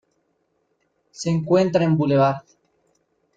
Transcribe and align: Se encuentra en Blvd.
Se 1.11 1.29
encuentra 1.29 1.83
en 1.83 1.95
Blvd. 1.95 2.43